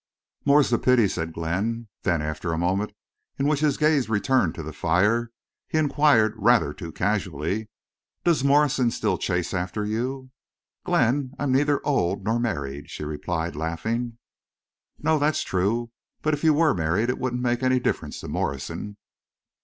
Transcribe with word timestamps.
"More's 0.45 0.71
the 0.71 0.79
pity," 0.79 1.07
said 1.07 1.31
Glenn. 1.31 1.87
Then 2.01 2.23
after 2.23 2.51
a 2.51 2.57
moment, 2.57 2.91
in 3.37 3.47
which 3.47 3.59
his 3.59 3.77
gaze 3.77 4.09
returned 4.09 4.55
to 4.55 4.63
the 4.63 4.73
fire, 4.73 5.29
he 5.67 5.77
inquired 5.77 6.33
rather 6.37 6.73
too 6.73 6.91
casually, 6.91 7.69
"Does 8.23 8.43
Morrison 8.43 8.89
still 8.89 9.19
chase 9.19 9.53
after 9.53 9.85
you?" 9.85 10.31
"Glenn, 10.85 11.33
I'm 11.37 11.51
neither 11.51 11.85
old—nor 11.85 12.39
married," 12.39 12.89
she 12.89 13.03
replied, 13.03 13.55
laughing. 13.55 14.17
"No, 14.97 15.19
that's 15.19 15.43
true. 15.43 15.91
But 16.23 16.33
if 16.33 16.43
you 16.43 16.55
were 16.55 16.73
married 16.73 17.11
it 17.11 17.19
wouldn't 17.19 17.43
make 17.43 17.61
any 17.61 17.79
difference 17.79 18.19
to 18.21 18.27
Morrison." 18.27 18.97